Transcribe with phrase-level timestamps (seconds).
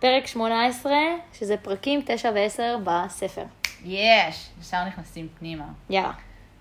[0.00, 0.92] פרק 18,
[1.32, 3.44] שזה פרקים 9 ו-10 בספר.
[3.84, 5.66] יש, ישר נכנסים פנימה.
[5.90, 6.12] יאללה.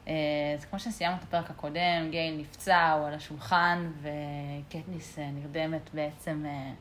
[0.07, 0.13] אה,
[0.57, 6.43] אז כמו שסיימנו את הפרק הקודם, גייל נפצע, הוא על השולחן, וקטניס אה, נרדמת בעצם
[6.45, 6.71] אה,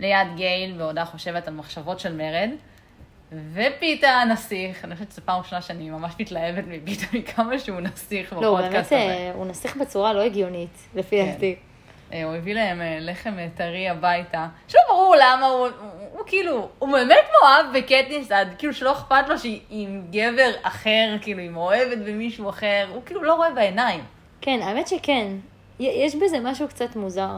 [0.00, 2.50] ליד גייל, בעודה חושבת על מחשבות של מרד.
[3.52, 8.38] ופיתה הנסיך, אני חושבת שזו פעם ראשונה שאני ממש מתלהבת מפיתה מכמה שהוא נסיך לא,
[8.38, 9.14] בפודקאסט באמת, הזה.
[9.14, 11.32] אה, הוא נסיך בצורה לא הגיונית, לפי כן.
[11.32, 11.56] דעתי.
[12.12, 14.48] אה, הוא הביא להם לחם טרי הביתה.
[14.68, 15.68] שלא ברור למה הוא, הוא,
[16.12, 21.16] הוא כאילו, הוא באמת מאוהב בקטניס עד כאילו שלא אכפת לו שהיא עם גבר אחר,
[21.20, 24.04] כאילו היא מאוהבת במישהו אחר, הוא כאילו לא רואה בעיניים.
[24.40, 25.26] כן, האמת שכן.
[25.80, 27.36] יש בזה משהו קצת מוזר.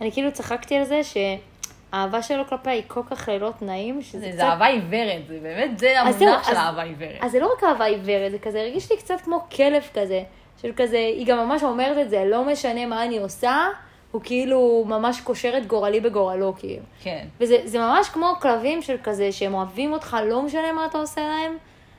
[0.00, 4.26] אני כאילו צחקתי על זה שהאהבה שלו כלפי היא כל כך ללא תנאים, שזה זה,
[4.26, 4.36] קצת...
[4.36, 7.18] זה אהבה עיוורת, זה באמת, זה המונח של אהבה עיוורת.
[7.20, 10.22] אז זה לא רק אהבה עיוורת, זה כזה הרגיש לי קצת כמו כלב כזה,
[10.62, 13.66] של כזה, היא גם ממש אומרת את זה, לא משנה מה אני עושה,
[14.14, 16.82] הוא כאילו ממש קושר את גורלי בגורלו, כאילו.
[17.02, 17.26] כן.
[17.40, 21.20] וזה זה ממש כמו כלבים של כזה, שהם אוהבים אותך, לא משנה מה אתה עושה
[21.20, 21.56] להם.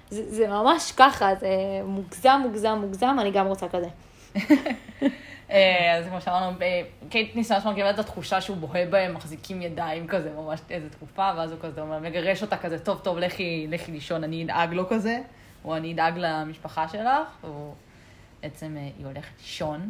[0.10, 1.48] זה, זה ממש ככה, זה
[1.86, 3.88] מוגזם, מוגזם, מוגזם, אני גם רוצה כזה.
[5.52, 9.62] אה, אז כמו שאמרנו, אה, קייט ניסה ממש מגיעה את התחושה שהוא בוהה בהם, מחזיקים
[9.62, 13.68] ידיים כזה, ממש איזה תקופה, ואז הוא כזה אומר, מגרש אותה כזה, טוב, טוב, לכי,
[13.70, 15.20] לכי לישון, אני אדאג לו כזה,
[15.66, 17.10] או אני אדאג למשפחה שלך,
[17.44, 17.74] והוא
[18.44, 19.90] בעצם, אה, היא הולכת לישון,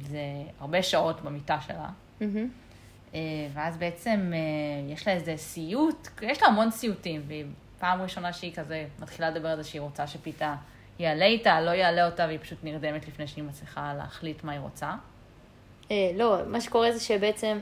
[0.00, 0.22] זה
[0.60, 1.88] הרבה שעות במיטה שלה.
[3.14, 3.20] אה,
[3.52, 7.44] ואז בעצם אה, יש לה איזה סיוט, יש לה המון סיוטים, והיא
[7.78, 10.54] פעם ראשונה שהיא כזה מתחילה לדבר על זה שהיא רוצה שפיתה
[10.98, 14.92] יעלה איתה, לא יעלה אותה, והיא פשוט נרדמת לפני שהיא מצליחה להחליט מה היא רוצה.
[15.90, 17.58] אה, לא, מה שקורה זה שבעצם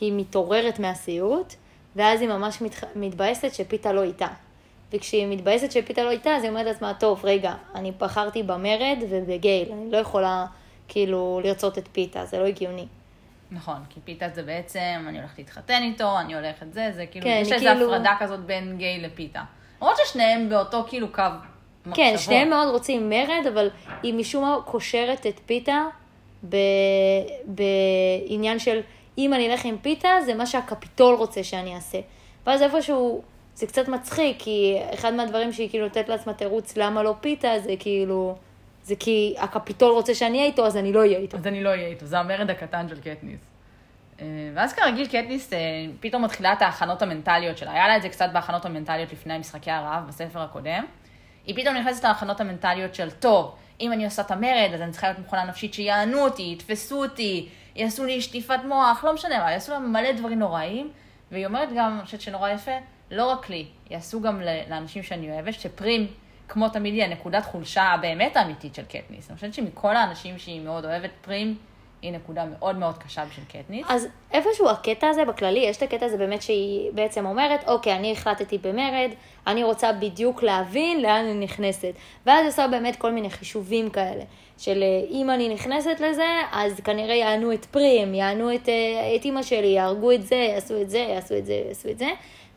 [0.00, 1.54] היא מתעוררת מהסיוט,
[1.96, 2.84] ואז היא ממש מתח...
[2.96, 4.28] מתבאסת שפיתה לא איתה.
[4.92, 9.72] וכשהיא מתבאסת שפיתה לא איתה, אז היא אומרת לעצמה, טוב, רגע, אני בחרתי במרד ובגייל,
[9.72, 10.46] אני לא יכולה
[10.88, 12.86] כאילו לרצות את פיתה, זה לא הגיוני.
[13.50, 17.38] נכון, כי פיתה זה בעצם, אני הולכת להתחתן איתו, אני הולכת זה, זה כאילו, כן,
[17.42, 19.42] יש איזו כאילו- הפרדה כזאת בין גיי לפיתה.
[19.80, 21.22] למרות ששניהם באותו כאילו קו
[21.86, 21.96] מחשבות.
[21.96, 23.70] כן, שניהם מאוד רוצים מרד, אבל
[24.02, 25.84] היא משום מה קושרת את פיתה
[26.48, 26.56] ב...
[27.44, 28.80] בעניין של
[29.18, 31.98] אם אני אלך עם פיתה, זה מה שהקפיטול רוצה שאני אעשה.
[32.46, 33.22] ואז איפשהו,
[33.54, 37.74] זה קצת מצחיק, כי אחד מהדברים שהיא כאילו נותנת לעצמה תירוץ למה לא פיתה, זה
[37.78, 38.36] כאילו,
[38.84, 41.36] זה כי הקפיטול רוצה שאני אהיה איתו, אז אני לא אהיה איתו.
[41.36, 43.40] אז אני לא אהיה איתו, זה המרד הקטן של קטניס.
[44.20, 45.58] אה, ואז כרגיל קטניס אה,
[46.00, 47.72] פתאום מתחילה את ההכנות המנטליות שלה.
[47.72, 50.84] היה לה את זה קצת בהכנות המנטליות לפני משחקי הרעב בספר הקודם.
[51.46, 55.06] היא פתאום נכנסת להכנות המנטליות של, טוב, אם אני עושה את המרד, אז אני צריכה
[55.06, 59.72] להיות מוכנה נפשית שיענו אותי, יתפסו אותי, יעשו לי שטיפת מוח, לא משנה מה, יעשו
[59.72, 60.90] לה מלא דברים נוראים.
[61.32, 62.72] והיא אומרת גם, אני חושבת שנורא יפה,
[63.10, 66.06] לא רק לי, יעשו גם לאנשים שאני אוהבת, שפרים,
[66.48, 69.28] כמו תמיד, היא הנקודת חולשה הבאמת האמיתית של קטניס.
[69.28, 71.56] אני חושבת שמכל האנשים שהיא מאוד אוהבת, פרים
[72.04, 73.86] היא נקודה מאוד מאוד קשה בשביל קטניס.
[73.88, 78.12] אז איפשהו הקטע הזה בכללי, יש את הקטע הזה באמת שהיא בעצם אומרת, אוקיי, אני
[78.12, 79.10] החלטתי במרד,
[79.46, 81.92] אני רוצה בדיוק להבין לאן אני נכנסת.
[82.26, 84.24] ואז עושה באמת כל מיני חישובים כאלה,
[84.58, 89.24] של אה, אם אני נכנסת לזה, אז כנראה יענו את פרים, יענו את, אה, את
[89.24, 92.08] אימא שלי, יהרגו את זה, יעשו את זה, יעשו את זה, יעשו את זה.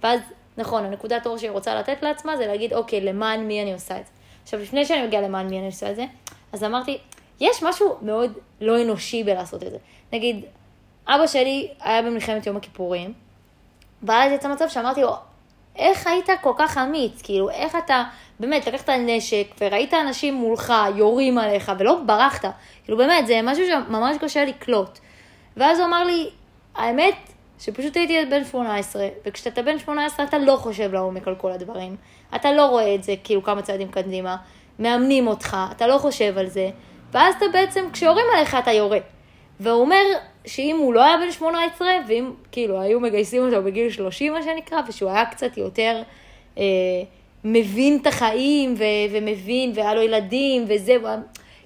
[0.03, 0.19] ואז,
[0.57, 4.05] נכון, הנקודת אור שהיא רוצה לתת לעצמה זה להגיד, אוקיי, למען מי אני עושה את
[4.05, 4.11] זה.
[4.43, 6.05] עכשיו, לפני שאני מגיעה למען מי אני עושה את זה,
[6.53, 6.97] אז אמרתי,
[7.39, 8.31] יש משהו מאוד
[8.61, 9.77] לא אנושי בלעשות את זה.
[10.13, 10.45] נגיד,
[11.07, 13.13] אבא שלי היה במלחמת יום הכיפורים,
[14.03, 15.15] ואז יצא מצב שאמרתי לו,
[15.75, 17.21] איך היית כל כך אמיץ?
[17.21, 18.03] כאילו, איך אתה,
[18.39, 22.45] באמת, לקחת נשק וראית אנשים מולך יורים עליך ולא ברחת.
[22.83, 24.99] כאילו, באמת, זה משהו שממש קשה לקלוט.
[25.57, 26.29] ואז הוא אמר לי,
[26.75, 27.15] האמת,
[27.59, 31.95] שפשוט הייתי בן 18, וכשאתה בן 18 אתה לא חושב לעומק על כל הדברים.
[32.35, 34.35] אתה לא רואה את זה כאילו כמה צעדים קדימה,
[34.79, 36.69] מאמנים אותך, אתה לא חושב על זה,
[37.11, 38.99] ואז אתה בעצם, כשיורים עליך אתה יורה.
[39.59, 40.03] והוא אומר
[40.45, 44.81] שאם הוא לא היה בן 18, ואם כאילו היו מגייסים אותו בגיל 30 מה שנקרא,
[44.87, 46.01] ושהוא היה קצת יותר
[46.57, 46.63] אה,
[47.43, 51.09] מבין את החיים, ו- ומבין, והיה לו ילדים, וזה, הוא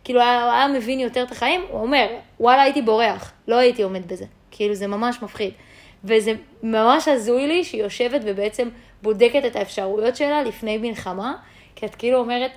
[0.04, 2.08] כאילו היה, היה מבין יותר את החיים, הוא אומר,
[2.40, 4.26] וואלה הייתי בורח, לא הייתי עומד בזה.
[4.52, 5.52] כאילו זה ממש מפחיד.
[6.04, 6.34] וזה
[6.64, 8.70] ממש הזוי לי שהיא יושבת ובעצם
[9.02, 11.34] בודקת את האפשרויות שלה לפני מלחמה,
[11.76, 12.52] כי את כאילו אומרת,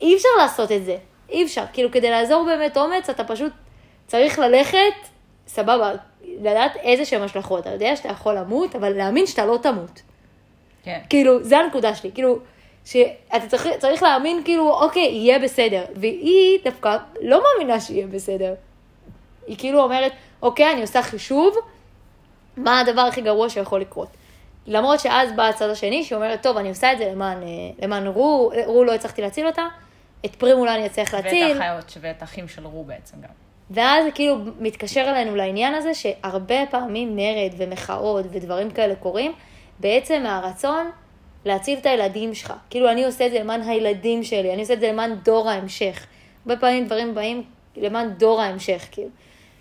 [0.00, 0.96] אי אפשר לעשות את זה,
[1.30, 1.64] אי אפשר.
[1.72, 3.52] כאילו, כדי לעזור באמת אומץ, אתה פשוט
[4.06, 4.78] צריך ללכת,
[5.46, 5.92] סבבה,
[6.40, 7.60] לדעת איזה שהם השלכות.
[7.60, 10.02] אתה יודע שאתה יכול למות, אבל להאמין שאתה לא תמות.
[10.84, 11.00] כן.
[11.08, 12.10] כאילו, זה הנקודה שלי.
[12.14, 12.38] כאילו,
[12.84, 15.84] שאתה צריך, צריך להאמין, כאילו, אוקיי, יהיה בסדר.
[15.96, 18.54] והיא דווקא לא מאמינה שיהיה בסדר.
[19.46, 20.12] היא כאילו אומרת,
[20.42, 21.56] אוקיי, אני עושה חישוב,
[22.56, 24.08] מה הדבר הכי גרוע שיכול לקרות.
[24.66, 27.48] למרות שאז בא הצד השני, שאומרת, טוב, אני עושה את זה למען, אה,
[27.82, 29.66] למען רו, רו לא הצלחתי להציל אותה,
[30.24, 31.62] את פרים אולי אני אצליח ואת להציל.
[31.62, 33.28] האחיות ואת האחים של רו בעצם גם.
[33.70, 39.32] ואז כאילו מתקשר אלינו לעניין הזה שהרבה פעמים מרד ומחאות ודברים כאלה קורים,
[39.80, 40.90] בעצם מהרצון
[41.44, 42.52] להציל את הילדים שלך.
[42.70, 46.06] כאילו אני עושה את זה למען הילדים שלי, אני עושה את זה למען דור ההמשך.
[46.46, 47.42] הרבה פעמים דברים באים
[47.76, 49.08] למען דור ההמשך, כאילו.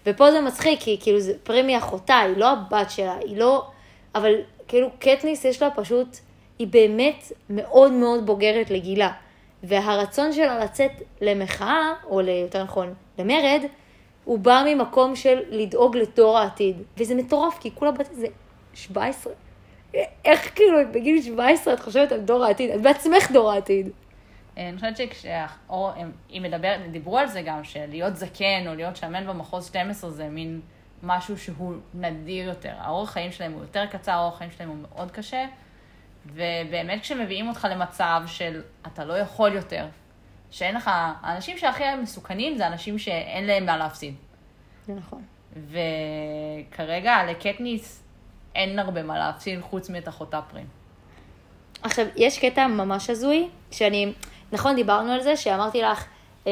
[0.06, 3.65] ופה זה מצחיק, כי כאילו זה פרמי אחותה, היא לא הבת שלה, היא לא...
[4.15, 4.33] אבל
[4.68, 6.18] כאילו קטניס יש לה פשוט,
[6.59, 9.12] היא באמת מאוד מאוד בוגרת לגילה.
[9.63, 13.62] והרצון שלה לצאת למחאה, או יותר נכון, למרד,
[14.24, 16.75] הוא בא ממקום של לדאוג לדור העתיד.
[16.98, 18.27] וזה מטורף, כי כולה בת איזה
[18.74, 19.33] 17.
[20.25, 22.69] איך כאילו בגיל 17 את חושבת על דור העתיד?
[22.69, 23.89] את בעצמך דור העתיד.
[24.69, 25.91] אני חושבת שכשאור,
[26.29, 30.61] היא מדברת, דיברו על זה גם, שלהיות זקן או להיות שמן במחוז 12 זה מין
[31.03, 32.73] משהו שהוא נדיר יותר.
[32.77, 35.45] האורח חיים שלהם הוא יותר קצר, האורח חיים שלהם הוא מאוד קשה,
[36.25, 39.85] ובאמת כשמביאים אותך למצב של אתה לא יכול יותר,
[40.51, 44.15] שאין לך, האנשים שהכי מסוכנים זה אנשים שאין להם מה להפסיד.
[44.87, 45.23] נכון.
[45.53, 48.03] וכרגע לקטניס
[48.55, 50.65] אין הרבה מה להפסיד חוץ מאת אחותה פרים.
[51.83, 54.13] עכשיו, יש קטע ממש הזוי, שאני,
[54.51, 56.06] נכון, דיברנו על זה, שאמרתי לך,
[56.48, 56.51] אה,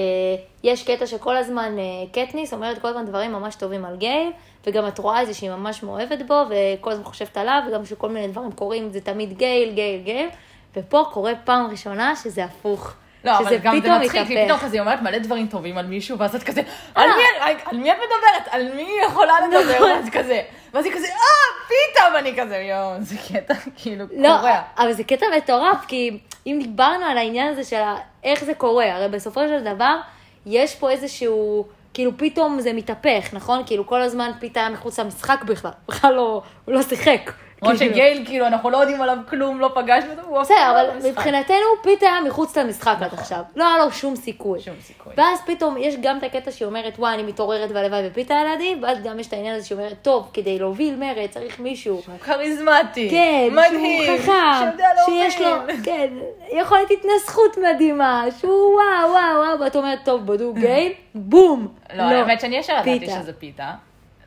[0.63, 1.83] יש קטע שכל הזמן אה,
[2.25, 4.31] קטניס אומרת כל הזמן דברים ממש טובים על גייל,
[4.67, 8.09] וגם את רואה את זה שהיא ממש מאוהבת בו, וכל הזמן חושבת עליו, וגם שכל
[8.09, 10.29] מיני דברים קורים, זה תמיד גייל, גייל, גייל,
[10.75, 12.93] ופה קורה פעם ראשונה שזה הפוך.
[13.23, 16.19] לא, אבל גם זה מצחיק, כי פתאום כזה היא אומרת מלא דברים טובים על מישהו,
[16.19, 16.61] ואז את כזה,
[16.95, 18.53] על מי, על מי את מדברת?
[18.53, 19.83] על מי היא יכולה לדבר?
[19.83, 20.41] ואז כזה,
[20.73, 24.61] ואז היא כזה, אה, פתאום אני כזה, יואו, זה קטע כאילו לא, קורע.
[24.77, 26.19] אבל זה קטע מטורף, כי
[26.49, 27.81] אם דיברנו על העניין הזה של
[28.23, 29.99] איך זה קורה, הרי בסופו של דבר,
[30.45, 31.65] יש פה איזשהו...
[31.93, 33.63] כאילו פתאום זה מתהפך, נכון?
[33.65, 37.31] כאילו כל הזמן פיתה היה מחוץ למשחק בכלל, בכלל לא, הוא לא שיחק.
[37.61, 41.55] למרות שגייל, כאילו, אנחנו לא יודעים עליו כלום, לא פגשנו אותו, הוא בסדר, אבל מבחינתנו
[41.83, 43.19] פיתה היה מחוץ למשחק עד נכון.
[43.19, 43.41] עכשיו.
[43.55, 44.59] לא היה לו שום סיכוי.
[44.59, 45.13] שום סיכוי.
[45.17, 48.75] ואז פתאום יש גם את הקטע שהיא אומרת, וואי, אני מתעוררת והלוואי ופיתה על ידי,
[48.81, 52.01] ואז גם יש את העניין הזה שהיא אומרת, טוב, כדי להוביל מרד צריך מישהו.
[52.07, 54.69] הוא כריזמטי, כן, מדהים, שהוא חכם,
[55.05, 55.49] שיש לו.
[55.83, 56.13] כן,
[56.51, 61.67] יכולת התנסחות מדהימה, שהוא וואו, וואו, וואו, ואת אומרת, טוב, בדוק גייל, בום.
[61.93, 63.07] לא, האמת שאני ישר ידעתי.
[63.07, 63.71] שזה פיתה.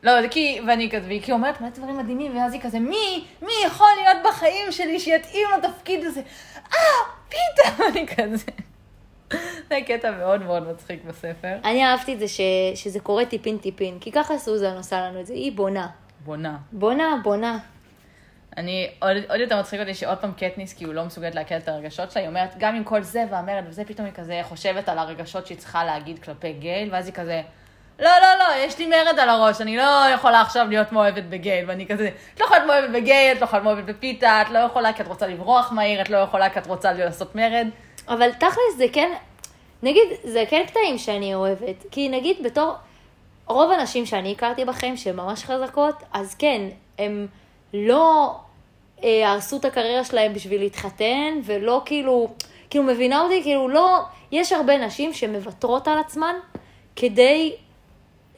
[0.03, 3.25] לא, זה כי, ואני כזה, והיא כאילו אומרת מלא דברים מדהימים, ואז היא כזה, מי,
[3.41, 6.21] מי יכול להיות בחיים שלי שיתאים לתפקיד הזה?
[6.73, 6.79] אה,
[7.29, 7.83] פיתה!
[7.83, 8.51] ואני כזה.
[9.69, 11.57] זה קטע מאוד מאוד מצחיק בספר.
[11.63, 12.41] אני אהבתי את זה ש,
[12.75, 15.87] שזה קורה טיפין טיפין, כי ככה סוזן עושה לנו את זה, היא בונה.
[16.25, 16.57] בונה.
[16.71, 17.59] בונה, בונה.
[18.57, 21.67] אני, עוד, עוד יותר מצחיק אותי שעוד פעם קטניס, כי הוא לא מסוגלת לעכל את
[21.67, 24.97] הרגשות שלה, היא אומרת, גם עם כל זה והמרד וזה, פתאום היא כזה חושבת על
[24.97, 27.41] הרגשות שהיא צריכה להגיד כלפי גייל, ואז היא כזה,
[28.03, 31.65] לא, לא, לא, יש לי מרד על הראש, אני לא יכולה עכשיו להיות מאוהבת בגייל,
[31.69, 34.49] ואני כזה, את לא יכולה להיות מאוהבת בגייל, את לא יכולה להיות מאוהבת בפיתה, את
[34.49, 37.67] לא יכולה כי את רוצה לברוח מהעיר, את לא יכולה כי את רוצה לעשות מרד.
[38.07, 39.11] אבל תכלס זה כן,
[39.83, 41.85] נגיד, זה כן קטעים שאני אוהבת.
[41.91, 42.73] כי נגיד בתור,
[43.47, 46.61] רוב הנשים שאני הכרתי בחיים שהן ממש חזקות, אז כן,
[46.99, 47.27] הם
[47.73, 48.35] לא
[49.03, 52.29] אה, הרסו את הקריירה שלהם בשביל להתחתן, ולא כאילו,
[52.69, 53.99] כאילו מבינה אותי, כאילו לא,
[54.31, 56.35] יש הרבה נשים שמוותרות על עצמן
[56.95, 57.55] כדי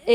[0.07, 0.13] אה,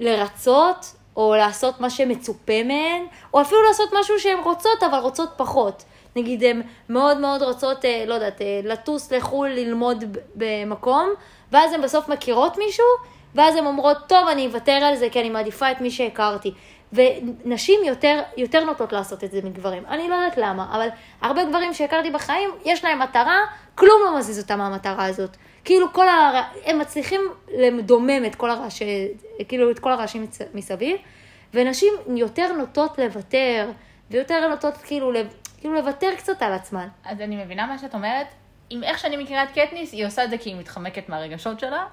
[0.00, 0.86] לרצות,
[1.16, 3.02] או לעשות מה שמצופה מהן,
[3.34, 5.84] או אפילו לעשות משהו שהן רוצות, אבל רוצות פחות.
[6.16, 11.10] נגיד, הן מאוד מאוד רוצות, אה, לא יודעת, אה, לטוס לחו"ל, ללמוד במקום,
[11.52, 12.86] ואז הן בסוף מכירות מישהו,
[13.34, 16.52] ואז הן אומרות, טוב, אני אוותר על זה, כי אני מעדיפה את מי שהכרתי.
[16.92, 19.82] ונשים יותר, יותר נוטות לעשות את זה מגברים.
[19.88, 20.88] אני לא יודעת למה, אבל
[21.20, 23.38] הרבה גברים שהכרתי בחיים, יש להם מטרה,
[23.74, 25.36] כלום לא מזיז אותם מהמטרה הזאת.
[25.64, 26.42] כאילו כל הר...
[26.64, 27.20] הם מצליחים
[27.58, 28.82] לדומם את כל הרעש,
[29.48, 30.96] כאילו את כל הרעשים מסביב,
[31.54, 33.70] ונשים יותר נוטות לוותר,
[34.10, 35.12] ויותר נוטות כאילו.
[35.60, 36.88] כאילו לוותר קצת על עצמן.
[37.04, 38.26] אז אני מבינה מה שאת אומרת.
[38.70, 41.86] עם איך שאני מכירה את קטניס, היא עושה את זה כי היא מתחמקת מהרגשות שלה,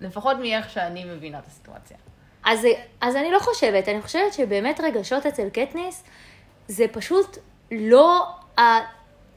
[0.00, 1.96] לפחות מאיך שאני מבינה את הסיטואציה.
[2.44, 2.66] אז,
[3.00, 6.04] אז אני לא חושבת, אני חושבת שבאמת רגשות אצל קטניס
[6.68, 7.38] זה פשוט
[7.72, 8.26] לא
[8.58, 8.84] ה-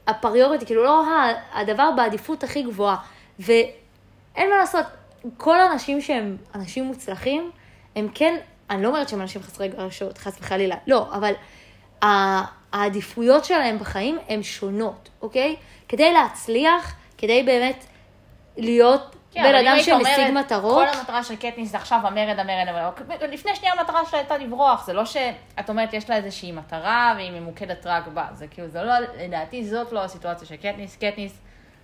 [0.06, 1.04] הפריוריטי, כאילו לא
[1.52, 2.96] הדבר בעדיפות הכי גבוהה.
[3.38, 4.86] ואין מה לעשות,
[5.36, 7.50] כל האנשים שהם אנשים מוצלחים,
[7.96, 8.36] הם כן,
[8.70, 11.32] אני לא אומרת שהם אנשים חסרי רגשות, חס וחלילה, לא, אבל
[12.72, 15.56] העדיפויות שלהם בחיים הן שונות, אוקיי?
[15.88, 17.84] כדי להצליח, כדי באמת
[18.56, 20.88] להיות כן, בן אדם שמשיג מטרות.
[20.88, 23.22] כל המטרה של קטניס זה עכשיו המרד, המרד, המרד.
[23.22, 27.30] לפני שנייה המטרה שלה הייתה לברוח, זה לא שאת אומרת יש לה איזושהי מטרה והיא
[27.30, 28.26] ממוקדת רק בה.
[28.32, 30.96] זה כאילו, זה לא, לדעתי זאת לא הסיטואציה של קטניס.
[30.96, 31.38] קטניס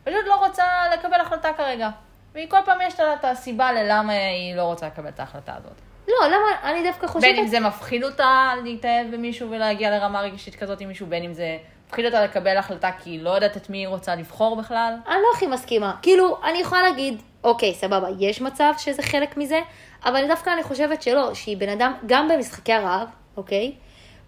[0.04, 1.90] פשוט לא רוצה לקבל החלטה כרגע.
[2.34, 5.80] והיא כל פעם יש לה את הסיבה ללמה היא לא רוצה לקבל את ההחלטה הזאת.
[6.08, 7.22] לא, למה, אני דווקא חושבת...
[7.22, 11.34] בין אם זה מפחיד אותה להתאהב במישהו ולהגיע לרמה רגשית כזאת עם מישהו, בין אם
[11.34, 14.94] זה מפחיד אותה לקבל החלטה כי היא לא יודעת את מי היא רוצה לבחור בכלל.
[15.06, 15.96] אני לא הכי מסכימה.
[16.02, 19.60] כאילו, אני יכולה להגיד, אוקיי, סבבה, יש מצב שזה חלק מזה,
[20.04, 23.72] אבל דווקא אני חושבת שלא, שהיא בן אדם, גם במשחקי הרעב, אוקיי?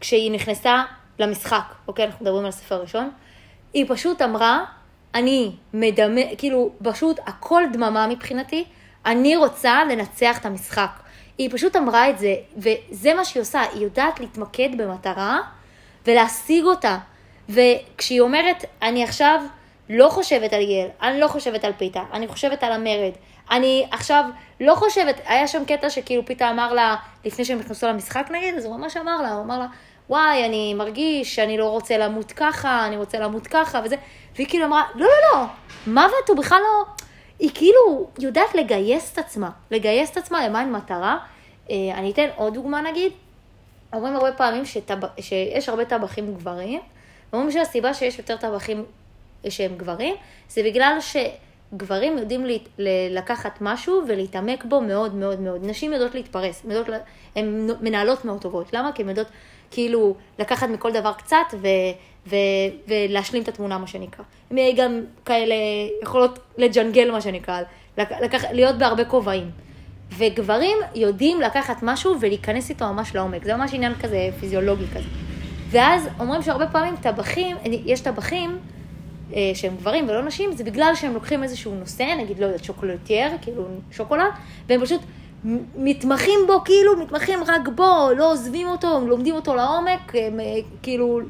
[0.00, 0.82] כשהיא נכנסה
[1.18, 2.04] למשחק, אוקיי?
[2.04, 3.10] אנחנו מדברים על הספר הראשון,
[3.74, 4.64] היא פשוט אמרה,
[5.16, 8.64] אני מדמה, כאילו, פשוט הכל דממה מבחינתי,
[9.06, 10.90] אני רוצה לנצח את המשחק.
[11.38, 15.38] היא פשוט אמרה את זה, וזה מה שהיא עושה, היא יודעת להתמקד במטרה
[16.06, 16.98] ולהשיג אותה.
[17.48, 19.40] וכשהיא אומרת, אני עכשיו
[19.90, 23.12] לא חושבת על יעל, אני לא חושבת על פיתה, אני חושבת על המרד.
[23.50, 24.24] אני עכשיו
[24.60, 28.64] לא חושבת, היה שם קטע שכאילו פיתה אמר לה, לפני שהם נכנסו למשחק נגיד, אז
[28.64, 29.66] הוא ממש אמר לה, הוא אמר לה,
[30.10, 33.96] וואי, אני מרגיש שאני לא רוצה למות ככה, אני רוצה למות ככה וזה,
[34.36, 35.46] והיא כאילו אמרה, לא, לא, לא,
[35.86, 36.84] מוות הוא בכלל לא,
[37.38, 41.18] היא כאילו יודעת לגייס את עצמה, לגייס את עצמה למען מטרה.
[41.70, 43.12] אה, אני אתן עוד דוגמה נגיד,
[43.92, 44.98] אומרים הרבה פעמים שטב...
[45.20, 46.80] שיש הרבה טבחים גברים,
[47.32, 48.84] אומרים שהסיבה שיש יותר טבחים
[49.48, 50.14] שהם גברים,
[50.48, 52.88] זה בגלל שגברים יודעים ל...
[53.10, 55.66] לקחת משהו ולהתעמק בו מאוד מאוד מאוד.
[55.66, 56.86] נשים יודעות להתפרס, יודעות...
[57.36, 58.72] הן מנהלות מאוד טובות.
[58.72, 58.92] למה?
[58.92, 59.28] כי הן יודעות
[59.70, 61.66] כאילו לקחת מכל דבר קצת ו...
[62.26, 62.36] ו...
[62.88, 64.24] ולהשלים את התמונה, מה שנקרא.
[64.50, 65.54] הן גם כאלה
[66.02, 67.60] יכולות לג'נגל, מה שנקרא,
[67.98, 68.44] לקח...
[68.52, 69.50] להיות בהרבה כובעים.
[70.18, 73.44] וגברים יודעים לקחת משהו ולהיכנס איתו ממש לעומק.
[73.44, 75.08] זה ממש עניין כזה פיזיולוגי כזה.
[75.70, 78.58] ואז אומרים שהרבה פעמים טבחים, יש טבחים
[79.34, 83.30] אה, שהם גברים ולא נשים, זה בגלל שהם לוקחים איזשהו נושא, נגיד, לא יודעת, שוקולטייר,
[83.42, 84.30] כאילו שוקולד,
[84.68, 85.00] והם פשוט
[85.76, 90.44] מתמחים בו, כאילו, מתמחים רק בו, לא עוזבים אותו, הם לומדים אותו לעומק, הם אה,
[90.82, 91.20] כאילו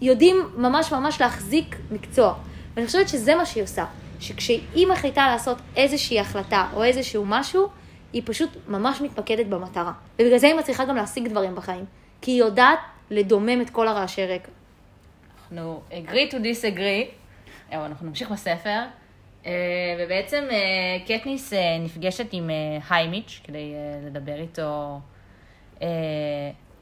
[0.00, 2.34] יודעים ממש ממש להחזיק מקצוע.
[2.74, 3.84] ואני חושבת שזה מה שהיא עושה,
[4.20, 7.68] שכשהיא מחליטה לעשות איזושהי החלטה או איזשהו משהו,
[8.12, 9.92] היא פשוט ממש מתמקדת במטרה.
[10.18, 11.84] ובגלל זה היא מצליחה גם להשיג דברים בחיים.
[12.20, 12.78] כי היא יודעת
[13.10, 14.48] לדומם את כל הרעשי רקע.
[15.42, 17.10] אנחנו agree to disagree,
[17.72, 18.82] אבל אנחנו נמשיך בספר.
[19.46, 19.52] אה,
[19.98, 20.58] ובעצם אה,
[21.06, 22.50] קטניס אה, נפגשת עם
[22.90, 23.74] היימיץ' כדי
[24.06, 25.00] לדבר איתו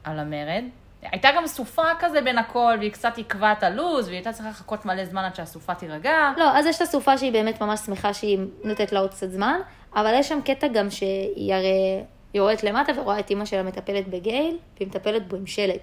[0.05, 0.65] על המרד.
[1.03, 4.87] הייתה גם סופה כזה בין הכל, והיא קצת עיכבה את הלו"ז, והיא הייתה צריכה לחכות
[4.87, 6.33] מלא זמן עד שהסופה תירגע.
[6.37, 9.61] לא, אז יש את הסופה שהיא באמת ממש שמחה שהיא נותנת לה עוד קצת זמן,
[9.95, 12.03] אבל יש שם קטע גם שהיא הרי
[12.35, 15.81] יורדת למטה ורואה את אימא שלה מטפלת בגייל, והיא מטפלת בו עם שלג.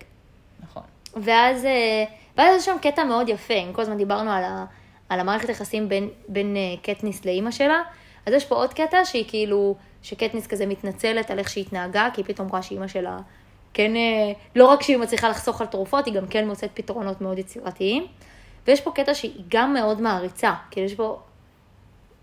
[0.63, 0.83] נכון.
[1.15, 1.67] ואז,
[2.37, 4.65] ואז יש שם קטע מאוד יפה, אם כל הזמן דיברנו על, ה,
[5.11, 7.81] על המערכת היחסים בין, בין אה, קטניס לאימא שלה,
[8.25, 12.21] אז יש פה עוד קטע שהיא כאילו, שקטניס כזה מתנצלת על איך שהיא התנהגה, כי
[12.21, 13.17] היא פתאום רואה שאימא שלה
[13.73, 17.39] כן, אה, לא רק שהיא מצליחה לחסוך על תרופות, היא גם כן מוצאת פתרונות מאוד
[17.39, 18.07] יצירתיים.
[18.67, 21.19] ויש פה קטע שהיא גם מאוד מעריצה, כאילו יש פה,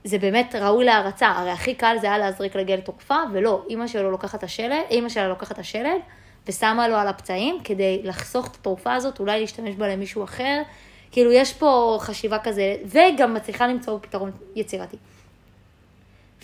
[0.04, 4.11] זה באמת ראוי להערצה, הרי הכי קל זה היה להזריק לגל תרופה, ולא, אימא שלו
[4.11, 6.00] לוקחת את השלד, אימא שלה לוקחת את השלד,
[6.49, 10.62] ושמה לו על הפצעים כדי לחסוך את התרופה הזאת, אולי להשתמש בה למישהו אחר.
[11.10, 14.96] כאילו, יש פה חשיבה כזה, וגם מצליחה למצוא פתרון יצירתי.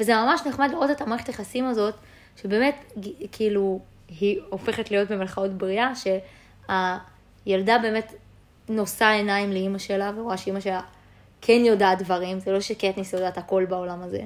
[0.00, 1.94] וזה ממש נחמד לראות את המערכת היחסים הזאת,
[2.42, 2.94] שבאמת,
[3.32, 5.92] כאילו, היא הופכת להיות במלכאות בריאה,
[7.46, 8.14] שהילדה באמת
[8.68, 10.80] נושא עיניים לאימא שלה, ורואה שאימא שלה
[11.40, 14.20] כן יודעת דברים, זה לא שקטניס יודעת הכל בעולם הזה.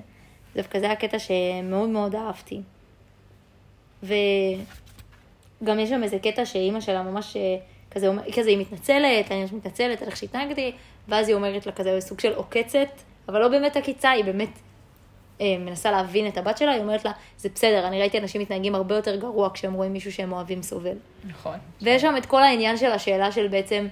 [0.54, 2.60] דווקא זה הקטע שמאוד מאוד אהבתי.
[4.02, 7.56] וגם יש שם איזה קטע שאימא שלה ממש אה,
[7.90, 10.72] כזה, כזה היא מתנצלת, אני מתנצלת על איך שהתנהגתי,
[11.08, 12.88] ואז היא אומרת לה כזה סוג של עוקצת,
[13.28, 14.50] אבל לא באמת עקיצה, היא באמת
[15.40, 18.74] אה, מנסה להבין את הבת שלה, היא אומרת לה, זה בסדר, אני ראיתי אנשים מתנהגים
[18.74, 20.96] הרבה יותר גרוע כשהם רואים מישהו שהם אוהבים סובל.
[21.24, 21.58] נכון.
[21.82, 23.88] ויש שם את כל העניין של השאלה של בעצם,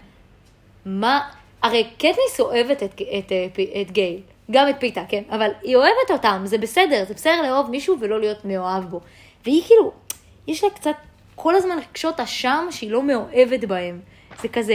[0.86, 1.30] מה,
[1.62, 5.22] הרי קטניס אוהבת את, את, את, את גייל, גם את פיתה, כן?
[5.30, 9.00] אבל היא אוהבת אותם, זה בסדר, זה בסדר לאהוב מישהו ולא להיות מאוהב בו.
[9.44, 9.92] והיא כאילו,
[10.46, 10.96] יש לה קצת
[11.36, 14.00] כל הזמן רגשות אשם שהיא לא מאוהבת בהם.
[14.42, 14.74] זה כזה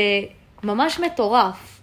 [0.64, 1.82] ממש מטורף.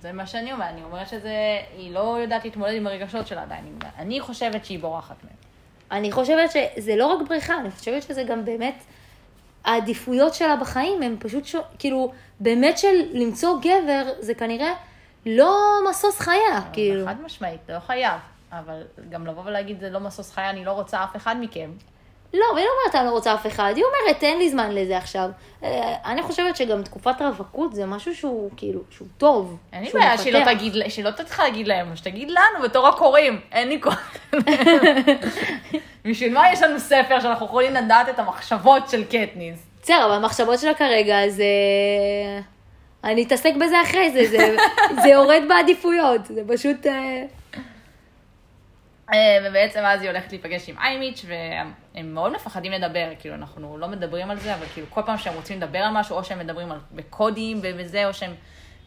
[0.00, 3.78] זה מה שאני אומרת, אני אומרת שהיא לא יודעת להתמודד עם הרגשות שלה עדיין.
[3.98, 5.34] אני חושבת שהיא בורחת מהם.
[5.90, 8.74] אני חושבת שזה לא רק בריחה, אני חושבת שזה גם באמת,
[9.64, 11.56] העדיפויות שלה בחיים הם פשוט, ש...
[11.78, 14.72] כאילו, באמת של למצוא גבר, זה כנראה
[15.26, 17.06] לא משוש חיה, כאילו.
[17.06, 18.20] חד משמעית, לא חייב.
[18.52, 21.70] אבל גם לבוא ולהגיד, זה לא משוש חיה, אני לא רוצה אף אחד מכם.
[22.34, 24.96] לא, והיא לא אומרת, אני לא רוצה אף אחד, היא אומרת, אין לי זמן לזה
[24.98, 25.30] עכשיו.
[25.64, 29.56] אה, אני חושבת שגם תקופת רווקות זה משהו שהוא, כאילו, שהוא טוב.
[29.72, 33.40] אין לי בעיה שהיא לא תגיד, שהיא לא תתחיל להגיד להם, שתגיד לנו בתור הקוראים,
[33.52, 34.16] אין לי כוח.
[36.04, 39.58] בשביל מה יש לנו ספר שאנחנו יכולים לדעת את המחשבות של קטניס?
[39.82, 41.44] בסדר, אבל המחשבות שלה כרגע זה...
[43.04, 44.56] אני אתעסק בזה אחרי זה, זה,
[45.02, 46.86] זה יורד בעדיפויות, זה פשוט...
[49.12, 53.88] אה, ובעצם אז היא הולכת להיפגש עם איימיץ' והם מאוד מפחדים לדבר, כאילו אנחנו לא
[53.88, 56.72] מדברים על זה, אבל כאילו כל פעם שהם רוצים לדבר על משהו, או שהם מדברים
[56.72, 58.34] על, בקודים וזה, או שהם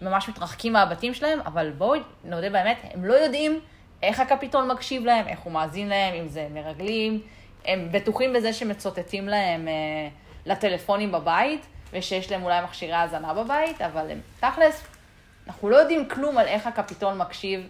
[0.01, 3.59] ממש מתרחקים מהבתים שלהם, אבל בואו נודה באמת, הם לא יודעים
[4.03, 7.21] איך הקפיטול מקשיב להם, איך הוא מאזין להם, אם זה מרגלים,
[7.65, 9.73] הם בטוחים בזה שמצוטטים להם אה,
[10.45, 14.83] לטלפונים בבית, ושיש להם אולי מכשירי האזנה בבית, אבל הם תכלס,
[15.47, 17.69] אנחנו לא יודעים כלום על איך הקפיטול מקשיב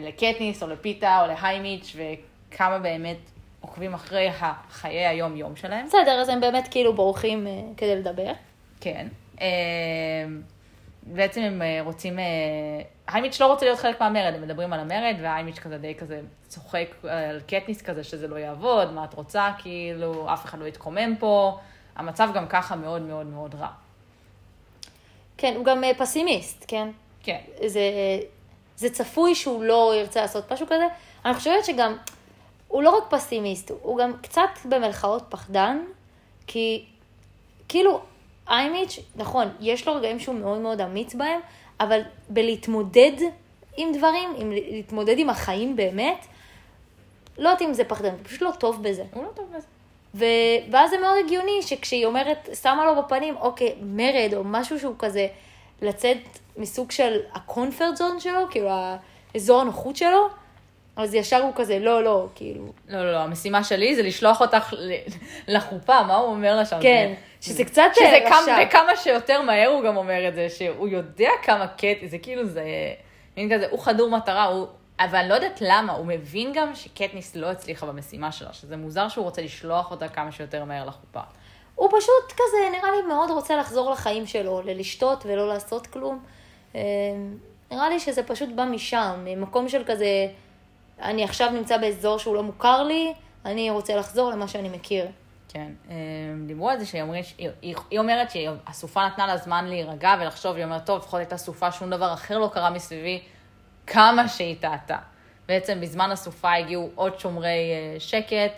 [0.00, 3.16] לקטניס או לפיתה או להיימיץ' וכמה באמת
[3.60, 4.28] עוקבים אחרי
[4.70, 5.86] חיי היום-יום שלהם.
[5.86, 8.32] בסדר, אז הם באמת כאילו בורחים אה, כדי לדבר.
[8.80, 9.06] כן.
[9.40, 9.46] אה,
[11.02, 12.24] בעצם הם אה, רוצים, אה,
[13.08, 16.94] היימיץ' לא רוצה להיות חלק מהמרד, הם מדברים על המרד, והיימיץ' כזה די כזה צוחק
[17.02, 21.58] על קטניס כזה שזה לא יעבוד, מה את רוצה, כאילו, אף אחד לא יתקומם פה,
[21.96, 23.68] המצב גם ככה מאוד מאוד מאוד רע.
[25.38, 26.88] כן, הוא גם אה, פסימיסט, כן?
[27.22, 27.40] כן.
[27.66, 27.80] זה,
[28.76, 30.86] זה צפוי שהוא לא ירצה לעשות משהו כזה.
[31.24, 31.96] אני חושבת שגם,
[32.68, 35.84] הוא לא רק פסימיסט, הוא גם קצת במלכאות פחדן,
[36.46, 36.84] כי
[37.68, 38.00] כאילו,
[38.48, 41.40] איימיץ', נכון, יש לו רגעים שהוא מאוד מאוד אמיץ בהם,
[41.80, 43.12] אבל בלהתמודד
[43.76, 46.26] עם דברים, עם להתמודד עם החיים באמת,
[47.38, 49.04] לא יודעת אם זה פחדן, הוא פשוט לא טוב בזה.
[49.12, 49.66] הוא לא טוב בזה.
[50.14, 50.24] ו...
[50.70, 55.26] ואז זה מאוד הגיוני שכשהיא אומרת, שמה לו בפנים, אוקיי, מרד או משהו שהוא כזה,
[55.82, 56.18] לצאת
[56.56, 58.68] מסוג של הקונפרט זון שלו, כאילו
[59.34, 60.28] האזור הנוחות שלו,
[60.96, 62.72] אז ישר הוא כזה, לא, לא, כאילו...
[62.88, 64.74] לא, לא, לא, המשימה שלי זה לשלוח אותך
[65.48, 66.78] לחופה, מה הוא אומר לה שם?
[66.82, 71.30] כן, שזה קצת שזה כמה, וכמה שיותר מהר הוא גם אומר את זה, שהוא יודע
[71.42, 72.64] כמה קטי, זה כאילו, זה
[73.36, 74.66] מין כזה, הוא חדור מטרה, הוא...
[75.00, 79.08] אבל אני לא יודעת למה, הוא מבין גם שקטניס לא הצליחה במשימה שלה, שזה מוזר
[79.08, 81.20] שהוא רוצה לשלוח אותה כמה שיותר מהר לחופה.
[81.76, 86.24] הוא פשוט כזה, נראה לי מאוד רוצה לחזור לחיים שלו, ללשתות ולא לעשות כלום.
[86.74, 86.80] אה,
[87.70, 90.28] נראה לי שזה פשוט בא משם, ממקום של כזה,
[91.02, 93.14] אני עכשיו נמצא באזור שהוא לא מוכר לי,
[93.44, 95.06] אני רוצה לחזור למה שאני מכיר.
[95.48, 95.94] כן, אה,
[96.46, 97.24] דיברו על זה שהיא אומרת,
[97.62, 101.90] היא, אומרת שהסופה נתנה לה זמן להירגע ולחשוב, היא אומרת, טוב, לפחות הייתה סופה, שום
[101.90, 103.22] דבר אחר לא קרה מסביבי,
[103.86, 104.98] כמה שהיא טעתה.
[105.48, 108.52] בעצם בזמן הסופה הגיעו עוד שומרי אה, שקט,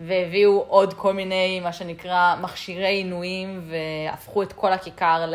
[0.00, 5.34] והביאו עוד כל מיני, מה שנקרא, מכשירי עינויים, והפכו את כל הכיכר ל...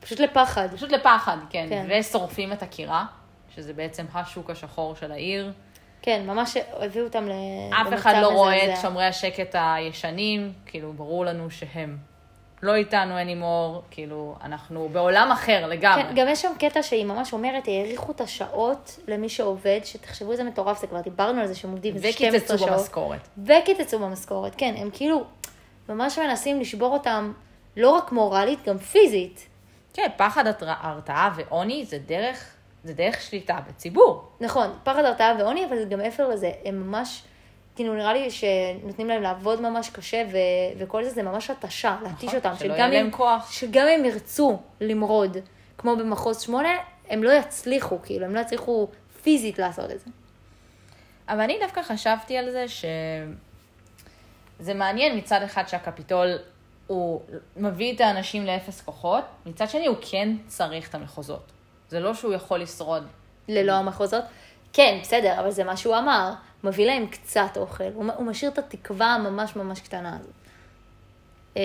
[0.00, 0.68] פשוט לפחד.
[0.74, 1.66] פשוט לפחד, כן.
[1.68, 1.86] כן.
[1.90, 3.04] ושורפים את הקירה,
[3.54, 5.52] שזה בעצם השוק השחור של העיר.
[6.02, 7.32] כן, ממש הביאו אותם ל...
[7.82, 11.98] אף אחד לא רואה את שומרי השקט הישנים, כאילו, ברור לנו שהם
[12.62, 16.02] לא איתנו anymore, כאילו, אנחנו בעולם אחר לגמרי.
[16.02, 20.44] כן, גם יש שם קטע שהיא ממש אומרת, האריכו את השעות למי שעובד, שתחשבו איזה
[20.44, 22.12] מטורף זה, כבר דיברנו על זה שהם עובדים 12
[22.58, 22.60] שעות.
[22.60, 23.28] וקיצצו במשכורת.
[23.46, 25.24] וקיצצו במשכורת, כן, הם כאילו
[25.88, 27.32] ממש מנסים לשבור אותם,
[27.76, 29.46] לא רק מורלית, גם פיזית.
[29.94, 34.28] כן, פחד, הרתעה ועוני זה דרך, זה דרך שליטה בציבור.
[34.40, 37.22] נכון, פחד, הרתעה ועוני, אבל גם מעבר לזה, הם ממש...
[37.76, 40.36] כאילו נראה לי שנותנים להם לעבוד ממש קשה, ו-
[40.78, 42.52] וכל זה זה ממש התשה, נכון, להתיש אותם.
[42.58, 43.52] שלא יהיה להם כוח.
[43.52, 45.36] שגם אם ירצו למרוד,
[45.78, 46.68] כמו במחוז שמונה,
[47.08, 48.88] הם לא יצליחו, כאילו, הם לא יצליחו
[49.22, 50.10] פיזית לעשות את זה.
[51.28, 53.34] אבל אני דווקא חשבתי על זה שזה
[54.74, 56.36] מעניין מצד אחד שהקפיטול
[56.86, 57.20] הוא
[57.56, 61.52] מביא את האנשים לאפס כוחות, מצד שני הוא כן צריך את המחוזות.
[61.88, 63.06] זה לא שהוא יכול לשרוד.
[63.48, 64.24] ללא המחוזות?
[64.72, 66.32] כן, בסדר, אבל זה מה שהוא אמר.
[66.64, 70.32] מביא להם קצת אוכל, הוא, הוא משאיר את התקווה הממש ממש קטנה הזאת.
[71.54, 71.58] Uh,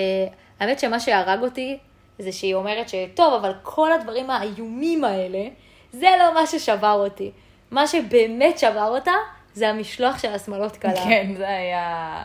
[0.59, 1.77] האמת שמה שהרג אותי
[2.19, 5.47] זה שהיא אומרת שטוב, אבל כל הדברים האיומים האלה,
[5.91, 7.31] זה לא מה ששבר אותי.
[7.71, 9.11] מה שבאמת שבר אותה,
[9.53, 11.03] זה המשלוח של השמאלות קלה.
[11.03, 12.23] כן, זה היה...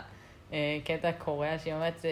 [0.52, 2.04] אה, קטע קורע שהיא אומרת,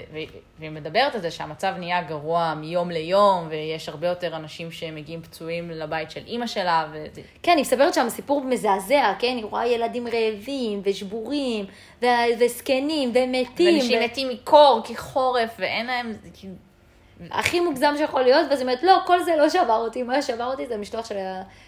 [0.58, 5.70] והיא מדברת על זה שהמצב נהיה גרוע מיום ליום, ויש הרבה יותר אנשים שמגיעים פצועים
[5.70, 6.88] לבית של אימא שלה.
[6.92, 7.04] ו...
[7.42, 9.36] כן, היא מספרת שם סיפור מזעזע, כן?
[9.36, 11.64] היא רואה ילדים רעבים ושבורים,
[12.02, 12.06] ו...
[12.40, 13.74] וזקנים ומתים.
[13.74, 14.04] ואנשים ו...
[14.04, 16.16] מתים מקור, כי חורף, ואין להם...
[16.34, 16.54] כאילו-
[17.30, 20.44] הכי מוגזם שיכול להיות, ואז היא אומרת, לא, כל זה לא שבר אותי, מה ששבר
[20.44, 21.16] אותי זה המשלוח של,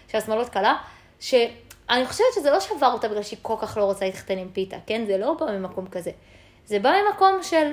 [0.07, 0.75] של השמאלות קלה,
[1.19, 4.77] שאני חושבת שזה לא שבר אותה בגלל שהיא כל כך לא רוצה להתחתן עם פיתה,
[4.85, 5.05] כן?
[5.05, 6.11] זה לא בא ממקום כזה.
[6.71, 7.71] זה בא ממקום של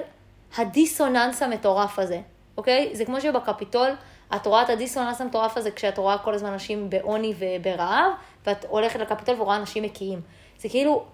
[0.57, 2.21] הדיסוננס המטורף הזה,
[2.57, 2.91] אוקיי?
[2.93, 3.91] זה כמו שבקפיטול,
[4.37, 8.13] את רואה את הדיסוננס המטורף הזה כשאת רואה כל הזמן אנשים בעוני וברעב,
[8.47, 10.21] ואת הולכת לקפיטול ורואה אנשים מקיאים.
[10.59, 11.05] זה כאילו,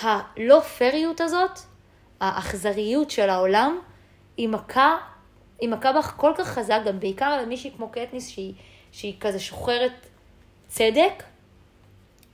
[0.00, 1.58] הלא פריות הזאת,
[2.20, 3.78] האכזריות של העולם,
[4.36, 4.96] היא מכה,
[5.60, 8.54] היא מכה בך כל כך חזק, גם בעיקר למישהי כמו קטניס, שהיא,
[8.92, 10.06] שהיא כזה שוחרת
[10.68, 11.22] צדק,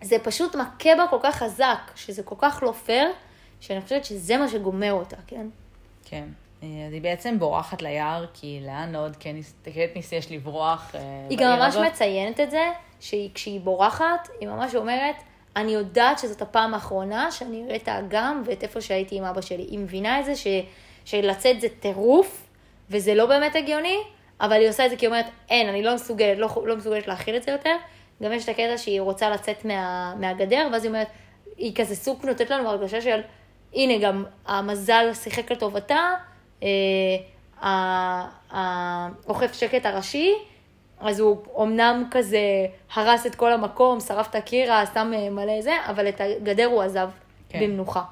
[0.02, 3.12] זה פשוט מכה בה כל כך חזק, שזה כל כך לא פייר,
[3.60, 5.46] שאני חושבת שזה מה שגומר אותה, כן?
[6.04, 6.24] כן.
[6.62, 11.74] אז היא בעצם בורחת ליער, כי לאן עוד קטניס יש לברוח אה, היא גם ממש
[11.74, 11.86] הזאת?
[11.86, 15.16] מציינת את זה, שכשהיא בורחת, היא ממש אומרת,
[15.56, 19.62] אני יודעת שזאת הפעם האחרונה שאני אראה את האגם ואת איפה שהייתי עם אבא שלי.
[19.62, 20.46] היא מבינה את זה ש,
[21.04, 22.46] שלצאת זה טירוף,
[22.90, 23.98] וזה לא באמת הגיוני,
[24.40, 27.06] אבל היא עושה את זה כי היא אומרת, אין, אני לא מסוגלת, לא, לא מסוגלת
[27.06, 27.76] להכיל את זה יותר.
[28.22, 31.08] גם יש את הקטע שהיא רוצה לצאת מה, מהגדר, ואז היא אומרת,
[31.56, 33.20] היא כזה סוג נותנת לנו הרגשה של,
[33.74, 36.14] הנה, גם המזל שיחק לטובתה,
[36.62, 36.68] אה,
[38.50, 40.32] האוכף שקט הראשי,
[41.00, 42.38] אז הוא אמנם כזה
[42.94, 46.82] הרס את כל המקום, שרף את הקיר, שם אה, מלא זה, אבל את הגדר הוא
[46.82, 47.08] עזב
[47.48, 47.60] כן.
[47.60, 48.02] במנוחה.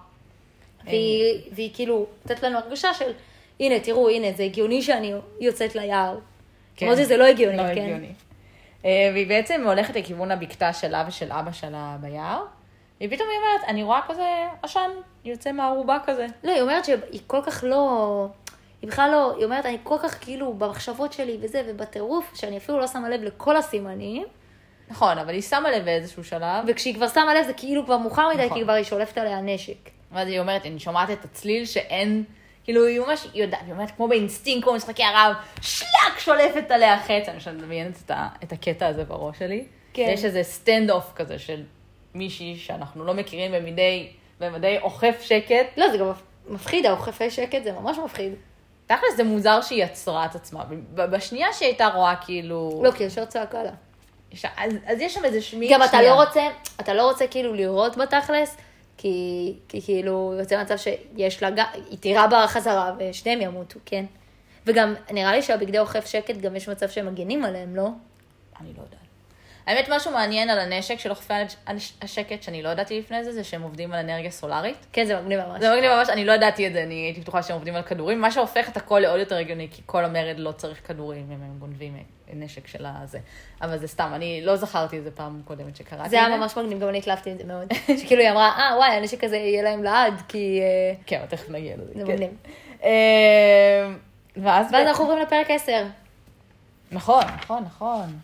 [0.85, 3.13] והיא, והיא כאילו נותנת לנו הרגשה של,
[3.61, 6.19] הנה, תראו, הנה, זה הגיוני שאני יוצאת ליער.
[6.77, 6.87] כן.
[6.87, 7.71] למרות שזה לא הגיוני, לא כן?
[7.71, 8.13] הגיוני.
[8.85, 12.45] אה, והיא בעצם הולכת לכיוון הבקתה שלה ושל אבא שלה ביער,
[13.01, 14.29] והיא פתאום היא אומרת, אני רואה כזה
[14.63, 14.91] עשן
[15.25, 16.27] יוצא מהערובה כזה.
[16.45, 18.27] לא, היא אומרת שהיא כל כך לא...
[18.83, 19.35] היא בכלל לא...
[19.37, 23.23] היא אומרת, אני כל כך כאילו במחשבות שלי וזה, ובטירוף, שאני אפילו לא שמה לב
[23.23, 24.25] לכל הסימנים,
[24.89, 28.29] נכון, אבל היא שמה לב באיזשהו שלב, וכשהיא כבר שמה לב זה כאילו כבר מאוחר
[28.35, 28.59] מדי, נכון.
[28.59, 29.91] כי כבר היא שולפת עליה נשק.
[30.13, 32.25] ואז היא אומרת, אני שומעת את הצליל שאין,
[32.65, 37.29] כאילו היא ממש יודעת, היא אומרת כמו באינסטינקט, כמו במשחקי הרב, שלק שולפת עליה חץ,
[37.29, 39.65] אני עכשיו מדמיינת את, ה- את הקטע הזה בראש שלי.
[39.93, 40.11] כן.
[40.15, 41.63] יש איזה standoff כזה של
[42.15, 44.09] מישהי שאנחנו לא מכירים במדי,
[44.41, 45.67] במדי אוכף שקט.
[45.77, 46.13] לא, זה גם
[46.49, 48.33] מפחיד, האוכפי שקט זה ממש מפחיד.
[48.87, 50.65] תכל'ס זה מוזר שהיא יצרה את עצמה.
[50.95, 52.81] בשנייה שהיא הייתה רואה כאילו...
[52.85, 53.71] לא, כי ישר צעקה לה.
[54.33, 55.69] יש- אז, אז יש שם איזה שמי...
[55.73, 56.15] גם אתה שנייה.
[56.15, 56.43] לא רוצה,
[56.81, 58.57] אתה לא רוצה כאילו לראות בתכלס,
[58.97, 59.19] כי,
[59.69, 64.05] כי כאילו יוצא מצב שיש לה, ג- היא תירה בה חזרה ושניהם ימותו, כן?
[64.67, 67.89] וגם נראה לי שהבגדי אוכף שקט גם יש מצב שהם מגנים עליהם, לא?
[68.61, 69.04] אני לא יודעת.
[69.67, 71.35] האמת, משהו מעניין על הנשק של אוכפי
[72.03, 74.87] השקט, שאני לא ידעתי לפני זה, זה שהם עובדים על אנרגיה סולארית.
[74.93, 75.61] כן, זה מגניב ממש.
[75.61, 78.21] זה מגניב ממש, אני לא ידעתי את זה, אני הייתי בטוחה שהם עובדים על כדורים,
[78.21, 81.59] מה שהופך את הכל לעוד יותר הגיוני, כי כל המרד לא צריך כדורים, אם הם
[81.59, 81.97] גונבים
[82.33, 83.19] נשק של הזה.
[83.63, 86.59] אבל זה סתם, אני לא זכרתי את זה פעם קודמת שקראתי את זה היה ממש
[86.59, 87.73] מגניב, גם אני התלהבתי עם זה מאוד.
[88.01, 90.61] שכאילו היא אמרה, אה, וואי, הנשק הזה יהיה להם לעד, כי...
[90.61, 91.93] אה, כן, אבל תכף נגיע לזה.
[91.95, 92.13] זה כן.
[92.13, 92.31] מגניב.
[92.85, 93.89] אה.
[94.37, 95.87] ואז אנחנו עוברים לפרק 10.
[96.93, 98.19] נכון, נכון, נכון.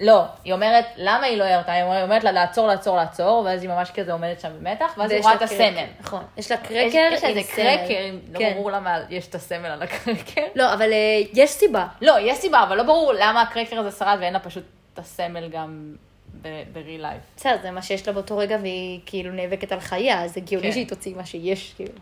[0.00, 1.72] לא, היא אומרת, למה היא לא הרתה?
[1.72, 5.22] היא אומרת לה לעצור, לעצור, לעצור, ואז היא ממש כזה עומדת שם במתח, ואז היא
[5.22, 5.42] רואה את.
[5.42, 5.84] הסמל.
[6.00, 6.24] נכון.
[6.36, 7.40] יש לה קרקר יש איזה.
[7.56, 8.52] קרקר, לא כן.
[8.54, 10.42] ברור למה יש את הסמל על הקרקר.
[10.54, 11.86] לא, אבל אה, יש סיבה.
[12.02, 15.48] לא, יש סיבה, אבל לא ברור למה הקרקר הזה שרד ואין לה פשוט את הסמל
[15.48, 15.94] גם
[16.42, 17.36] ב-real life.
[17.36, 20.72] בסדר, זה מה שיש לה באותו רגע, והיא כאילו נאבקת על חייה, אז הגיוני כן.
[20.72, 21.92] שהיא תוציא מה שיש, כאילו.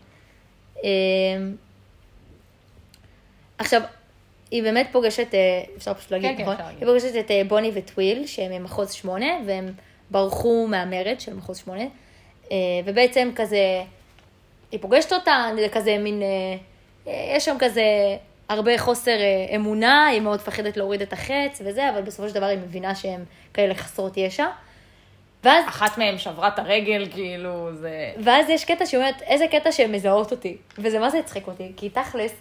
[0.83, 1.55] אמ,
[3.57, 3.81] עכשיו,
[4.51, 6.55] היא באמת פוגשת, אה, אפשר פשוט להגיד, כן, כן, נכון?
[6.55, 6.79] להגיד.
[6.79, 9.73] היא פוגשת את אה, בוני וטוויל, שהם ממחוז שמונה, והם
[10.11, 11.83] ברחו מהמרד של מחוז שמונה,
[12.51, 13.83] אה, ובעצם כזה,
[14.71, 16.21] היא פוגשת אותה, זה כזה מין,
[17.07, 17.83] יש שם כזה
[18.49, 19.17] הרבה חוסר
[19.55, 23.23] אמונה, היא מאוד מפחדת להוריד את החץ וזה, אבל בסופו של דבר היא מבינה שהם
[23.53, 24.45] כאלה חסרות ישע.
[25.43, 28.11] ואז אחת מהן שברה את הרגל, כאילו, זה...
[28.23, 30.57] ואז יש קטע שאומרת, איזה קטע שהן מזהות אותי.
[30.77, 32.33] וזה מה זה הצחיק אותי, כי תכלס,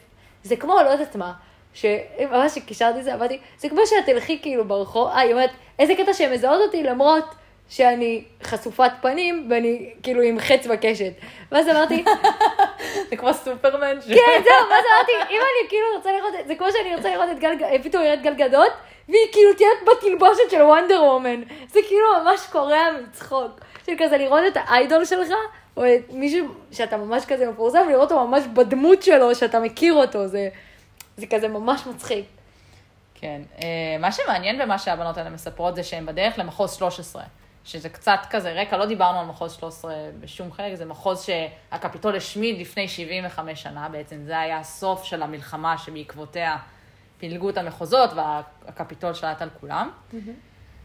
[0.42, 1.32] זה כמו, לא יודעת מה,
[1.80, 5.94] שממש קישרתי את זה, אמרתי, זה כמו שאת תלכי כאילו ברחוב, אה, היא אומרת, איזה
[5.94, 7.24] קטע שהן מזהות אותי למרות
[7.68, 11.12] שאני חשופת פנים ואני כאילו עם חץ בקשת.
[11.52, 12.04] ואז אמרתי,
[13.10, 13.98] זה כמו סופרמן.
[14.00, 17.30] כן, זהו, ואז אמרתי, אם אני כאילו רוצה לראות, את- זה כמו שאני רוצה לראות
[17.30, 18.72] את גל, ג- פתאום ירד גל גדות,
[19.08, 21.42] והיא כאילו תהיה בתלבושת של וונדר וומן.
[21.68, 23.50] זה כאילו ממש קורע מצחוק.
[23.86, 25.28] של כזה לראות את האיידול שלך,
[25.76, 30.26] או את מישהו שאתה ממש כזה מפורסם, ולראות אותו ממש בדמות שלו, שאתה מכיר אותו,
[30.26, 30.48] זה,
[31.18, 32.26] זה כזה ממש מצחיק.
[33.14, 33.42] כן.
[33.62, 37.22] אה, מה שמעניין במה שהבנות האלה מספרות זה שהן בדרך למחוז 13,
[37.64, 42.60] שזה קצת כזה רקע, לא דיברנו על מחוז 13 בשום חלק, זה מחוז שהקפיטול השמיד
[42.60, 46.56] לפני 75 שנה, בעצם זה היה הסוף של המלחמה שבעקבותיה
[47.18, 49.90] פילגו את המחוזות והקפיטול שלט על כולם.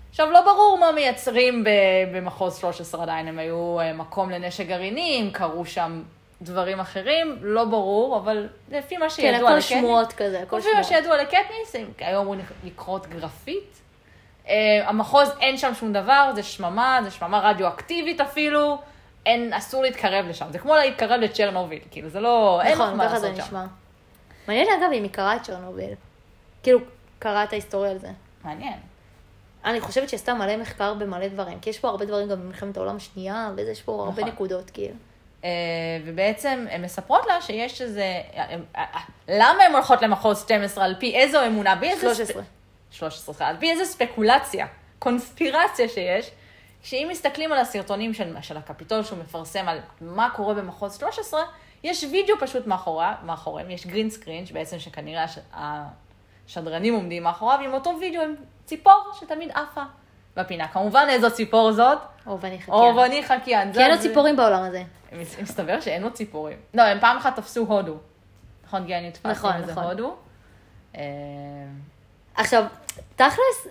[0.09, 1.63] עכשיו, לא ברור מה מייצרים
[2.13, 6.03] במחוז 13 עדיין, הם היו אה, מקום לנשק גרעינים, קרו שם
[6.43, 10.67] דברים אחרים, לא ברור, אבל לפי מה כן, שידוע הכל לקטניס, שמועות כזה, הכל לפי
[10.75, 11.03] מה שמועות.
[11.03, 13.81] שידוע לקטניס, הם היו אמורים לקרות גרפית.
[14.47, 14.53] אה,
[14.85, 18.77] המחוז, אין שם שום דבר, זה שממה, זה שממה רדיואקטיבית אפילו,
[19.25, 20.45] אין, אסור להתקרב לשם.
[20.51, 23.47] זה כמו להתקרב לצ'רנוביל, כאילו, זה לא, נכון, מה ככה זה לעשות שם.
[23.47, 23.65] נשמע.
[24.47, 25.93] מעניין אגב אם היא קראה את צ'רנוביל.
[26.63, 26.79] כאילו,
[27.19, 28.09] קראה את ההיסטוריה על זה.
[28.43, 28.79] מעניין.
[29.65, 32.77] אני חושבת שהיא עשתה מלא מחקר במלא דברים, כי יש פה הרבה דברים גם במלחמת
[32.77, 34.33] העולם השנייה, ויש פה הרבה נכון.
[34.33, 34.95] נקודות, כאילו.
[35.43, 35.49] אה,
[36.05, 38.21] ובעצם הן מספרות לה שיש איזה...
[39.27, 40.85] למה הן הולכות למחוז 12?
[40.85, 41.75] על פי איזו אמונה?
[41.75, 42.15] באיזה...
[42.15, 42.43] 13.
[42.91, 44.67] 13, סליחה, על פי איזה ספקולציה,
[44.99, 46.31] קונספירציה שיש,
[46.83, 51.41] שאם מסתכלים על הסרטונים של, של הקפיטול שהוא מפרסם על מה קורה במחוז 13,
[51.83, 57.73] יש וידאו פשוט מאחורה, מאחוריהם, יש גרין סקרין, שבעצם שכנראה הש, השדרנים עומדים מאחוריו, עם
[57.73, 59.83] אותו וידאו עם ציפור שתמיד עפה
[60.35, 60.67] בפינה.
[60.67, 62.77] כמובן איזו ציפור זאת, אורבני חקיין.
[62.77, 63.73] אורבני חקיין.
[63.73, 64.83] כי אין לו ציפורים בעולם הזה.
[65.11, 66.57] מס- מסתבר שאין לו ציפורים.
[66.73, 67.95] לא, הם פעם אחת תפסו הודו.
[68.67, 69.83] נכון, גיאני, תפסתם נכון, איזה נכון.
[69.83, 70.15] הודו?
[70.97, 71.01] אה,
[72.35, 72.63] עכשיו,
[73.15, 73.67] תכלס,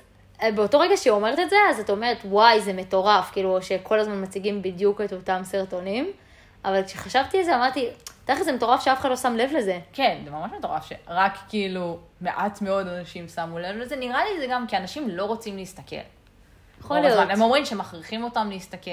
[0.55, 4.23] באותו רגע שהיא אומרת את זה, אז את אומרת, וואי, זה מטורף, כאילו, שכל הזמן
[4.23, 6.13] מציגים בדיוק את אותם סרטונים.
[6.65, 7.89] אבל כשחשבתי על זה, אמרתי,
[8.25, 9.79] תכף זה מטורף שאף אחד לא שם לב לזה.
[9.93, 13.97] כן, זה ממש מטורף שרק כאילו מעט מאוד אנשים שמו לב לזה.
[13.97, 15.97] נראה לי זה גם כי אנשים לא רוצים להסתכל.
[16.85, 17.01] יכול.
[17.01, 17.31] להיות.
[17.31, 18.91] הם אומרים שמכריחים אותם להסתכל.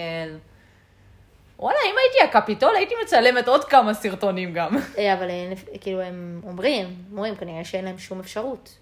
[1.59, 4.77] וואלה, אם הייתי הקפיטול, הייתי מצלמת עוד כמה סרטונים גם.
[4.97, 8.77] אה, אבל אין, כאילו, הם אומרים, אומרים, כנראה שאין להם שום אפשרות.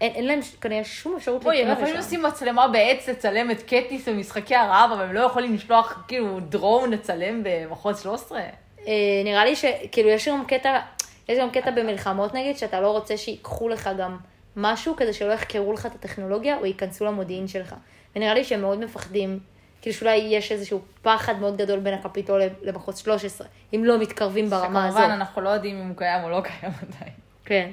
[0.00, 2.06] אין, אין להם כנראה שום אפשרות בואי, הם להתקרב יכולים לשם.
[2.06, 6.90] לשים מצלמה בעץ לצלם את קטיס במשחקי הרעב, אבל הם לא יכולים לשלוח כאילו דרון
[6.90, 8.40] לצלם במחוז 13.
[8.40, 10.80] אה, נראה לי שכאילו יש גם קטע,
[11.28, 14.16] יש גם קטע במלחמות נגיד, שאתה לא רוצה שיקחו לך גם
[14.56, 17.74] משהו כדי שלא יחקרו לך את הטכנולוגיה או ייכנסו למודיעין שלך.
[18.16, 19.38] ונראה לי שהם מאוד מפחדים,
[19.82, 24.86] כאילו שאולי יש איזשהו פחד מאוד גדול בין הקפיטול למחוז 13, אם לא מתקרבים ברמה
[24.86, 24.98] הזאת.
[24.98, 27.12] שכמובן אנחנו לא יודעים אם הוא קיים או לא קיים עדיין.
[27.44, 27.70] כן.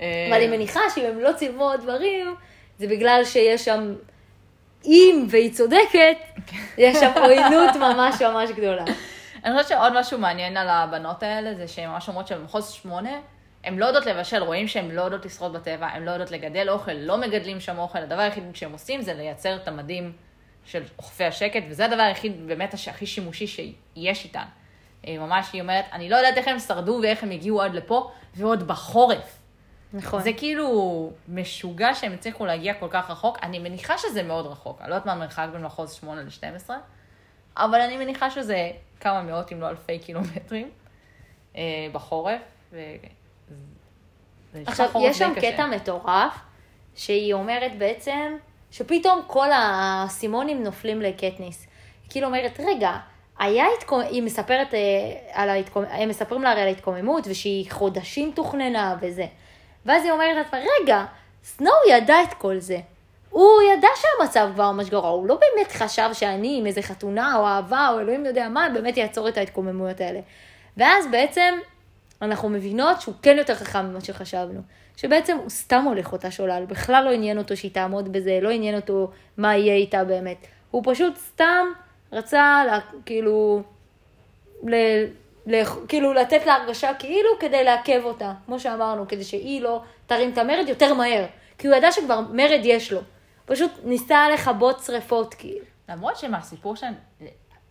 [0.00, 2.34] אה, אבל אני מניחה שאם הם לא צילמו עוד דברים,
[2.78, 3.94] זה בגלל שיש שם,
[4.84, 6.16] אם והיא צודקת,
[6.78, 8.84] יש שם עוינות ממש ממש גדולה.
[9.44, 13.20] אני חושבת שעוד משהו מעניין על הבנות האלה, זה שהן ממש אומרות שבמחוז שמונה,
[13.64, 16.92] הן לא יודעות לבשל, רואים שהן לא יודעות לשרוד בטבע, הן לא יודעות לגדל אוכל,
[16.92, 20.12] לא מגדלים שם אוכל, הדבר היחיד שהם עושים זה לייצר את המדים
[20.64, 24.44] של אוכפי השקט, וזה הדבר היחיד באמת הכי שימושי שיש איתן.
[25.06, 28.10] אה, ממש היא אומרת, אני לא יודעת איך הם שרדו ואיך הם הגיעו עד לפה,
[28.34, 29.38] ועוד בחורף.
[29.92, 30.22] נכון.
[30.22, 33.38] זה כאילו משוגע שהם הצליחו להגיע כל כך רחוק.
[33.42, 34.80] אני מניחה שזה מאוד רחוק.
[34.80, 36.70] אני לא יודעת מה המרחק בין מחוז 8 ל-12,
[37.56, 38.70] אבל אני מניחה שזה
[39.00, 40.70] כמה מאות אם לא אלפי קילומטרים
[41.56, 42.40] אה, בחורף.
[42.72, 42.78] ו...
[44.66, 45.52] עכשיו, יש שם קשה.
[45.52, 46.32] קטע מטורף,
[46.94, 48.36] שהיא אומרת בעצם,
[48.70, 51.66] שפתאום כל האסימונים נופלים לקטניס.
[52.10, 52.92] כאילו אומרת, רגע,
[53.38, 54.00] היה התקומ...
[54.00, 54.78] היא מספרת אה,
[55.32, 55.84] על ההתקומ...
[55.90, 59.26] הם מספרים לה הרי על ההתקוממות, ושהיא חודשים תוכננה וזה.
[59.86, 61.04] ואז היא אומרת לעצמה, רגע,
[61.44, 62.78] סנואו ידע את כל זה.
[63.30, 67.46] הוא ידע שהמצב כבר ממש גרוע, הוא לא באמת חשב שאני עם איזה חתונה או
[67.46, 70.20] אהבה או אלוהים יודע מה, באמת יעצור את ההתקוממויות האלה.
[70.76, 71.54] ואז בעצם
[72.22, 74.60] אנחנו מבינות שהוא כן יותר חכם ממה שחשבנו.
[74.96, 78.76] שבעצם הוא סתם הולך אותה שולל, בכלל לא עניין אותו שהיא תעמוד בזה, לא עניין
[78.76, 80.46] אותו מה יהיה איתה באמת.
[80.70, 81.66] הוא פשוט סתם
[82.12, 83.62] רצה לה, כאילו,
[84.66, 84.74] ל,
[85.46, 90.32] ל, כאילו לתת לה הרגשה כאילו כדי לעכב אותה, כמו שאמרנו, כדי שהיא לא תרים
[90.32, 91.24] את המרד יותר מהר.
[91.58, 93.00] כי הוא ידע שכבר מרד יש לו.
[93.44, 95.64] פשוט ניסה לכבות שריפות, כאילו.
[95.88, 96.86] למרות שמהסיפור של...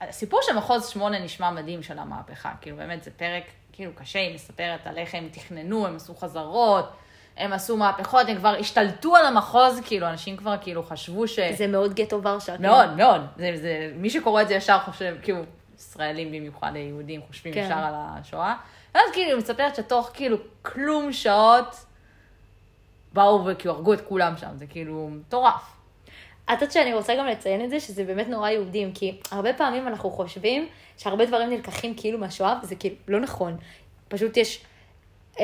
[0.02, 2.52] הסיפור של מחוז שמונה נשמע מדהים של המהפכה.
[2.62, 6.90] כאילו באמת זה פרק כאילו קשה, היא מספרת על איך הם תכננו, הם עשו חזרות,
[7.38, 11.40] הם עשו מהפכות, הם כבר השתלטו על המחוז, כאילו אנשים כבר כאילו חשבו ש...
[11.40, 12.58] זה מאוד גטו ורשה.
[12.58, 12.70] כאילו.
[12.70, 13.22] מאוד, מאוד.
[13.38, 15.40] זה, זה, מי שקורא את זה ישר חושב, כאילו,
[15.78, 17.64] ישראלים במיוחד, יהודים, חושבים כן.
[17.66, 18.56] ישר על השואה.
[18.96, 21.86] ואז כאילו, היא מספרת שתוך כאילו כלום שעות,
[23.14, 25.79] באו וכאילו הרגו את כולם שם, זה כאילו מטורף.
[26.54, 29.88] את יודעת שאני רוצה גם לציין את זה, שזה באמת נורא יהודים, כי הרבה פעמים
[29.88, 33.58] אנחנו חושבים שהרבה דברים נלקחים כאילו מהשואה, וזה כאילו לא נכון.
[34.08, 34.62] פשוט יש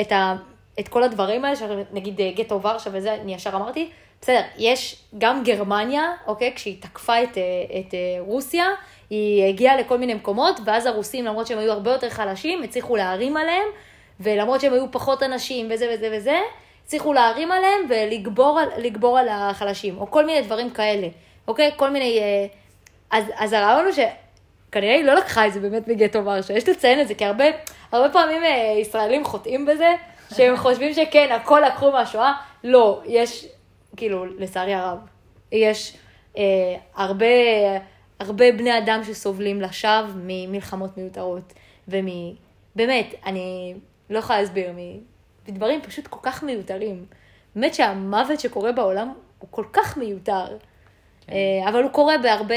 [0.01, 0.35] את, ה,
[0.79, 3.89] את כל הדברים האלה, שנגיד אה, גטו ורשה וזה, אני ישר אמרתי,
[4.21, 7.43] בסדר, יש גם גרמניה, אוקיי, כשהיא תקפה את, אה,
[7.79, 8.65] את אה, רוסיה,
[9.09, 13.37] היא הגיעה לכל מיני מקומות, ואז הרוסים, למרות שהם היו הרבה יותר חלשים, הצליחו להרים
[13.37, 13.67] עליהם,
[14.19, 16.39] ולמרות שהם היו פחות אנשים וזה וזה וזה,
[16.85, 21.07] הצליחו להרים עליהם ולגבור לגבור על החלשים, או כל מיני דברים כאלה,
[21.47, 21.71] אוקיי?
[21.75, 22.19] כל מיני...
[22.19, 22.45] אה,
[23.11, 27.01] אז, אז הרעיון הוא שכנראה היא לא לקחה את זה באמת מגטו ורשה, יש לציין
[27.01, 27.45] את זה, כי הרבה,
[27.91, 29.95] הרבה פעמים אה, ישראלים חוטאים בזה,
[30.35, 33.47] שהם חושבים שכן, הכל לקחו מהשואה, לא, יש,
[33.97, 34.97] כאילו, לצערי הרב,
[35.51, 35.97] יש
[36.37, 36.43] אה,
[36.95, 37.25] הרבה,
[38.19, 41.53] הרבה בני אדם שסובלים לשווא ממלחמות מיותרות,
[41.87, 42.07] ומ...
[42.75, 43.73] באמת, אני
[44.09, 44.71] לא יכולה להסביר,
[45.47, 47.05] מדברים פשוט כל כך מיותרים.
[47.55, 50.57] באמת שהמוות שקורה בעולם הוא כל כך מיותר.
[51.27, 51.33] כן.
[51.67, 52.55] אבל הוא קורה בהרבה,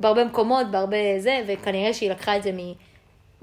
[0.00, 2.72] בהרבה מקומות, בהרבה זה, וכנראה שהיא לקחה את זה מ,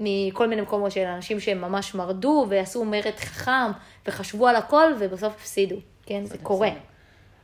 [0.00, 3.70] מכל מיני מקומות של אנשים שהם ממש מרדו ועשו מרד חכם
[4.06, 5.76] וחשבו על הכל ובסוף הפסידו.
[6.06, 6.70] כן, זה קורה.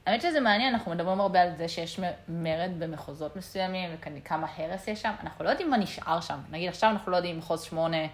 [0.07, 5.03] האמת שזה מעניין, אנחנו מדברים הרבה על זה שיש מרד במחוזות מסוימים, וכמה הרס יש
[5.03, 5.12] שם.
[5.23, 6.38] אנחנו לא יודעים מה נשאר שם.
[6.51, 8.07] נגיד עכשיו אנחנו לא יודעים מחוז שמונה